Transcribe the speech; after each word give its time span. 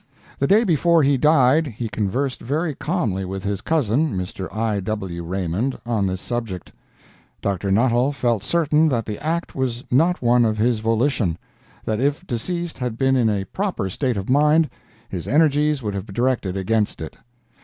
The 0.39 0.47
day 0.47 0.63
before 0.63 1.03
he 1.03 1.15
died 1.15 1.67
he 1.67 1.87
conversed 1.87 2.41
very 2.41 2.73
calmly 2.73 3.23
with 3.23 3.43
his 3.43 3.61
cousin, 3.61 4.17
Mr. 4.17 4.51
I. 4.51 4.79
W. 4.79 5.21
Raymond, 5.23 5.77
on 5.85 6.07
this 6.07 6.19
subject. 6.21 6.71
Dr. 7.39 7.69
Nuttall 7.69 8.11
felt 8.11 8.41
certain 8.41 8.87
that 8.87 9.05
the 9.05 9.23
act 9.23 9.53
was 9.53 9.83
not 9.91 10.19
one 10.19 10.43
of 10.43 10.57
his 10.57 10.79
volition; 10.79 11.37
that 11.85 11.99
if 11.99 12.25
deceased 12.25 12.79
had 12.79 12.97
been 12.97 13.15
in 13.15 13.29
a 13.29 13.43
proper 13.45 13.91
state 13.91 14.17
of 14.17 14.27
mind, 14.27 14.71
his 15.07 15.27
energies 15.27 15.83
would 15.83 15.93
have 15.93 16.07
been 16.07 16.15
directed 16.15 16.57
against 16.57 16.99
it. 16.99 17.15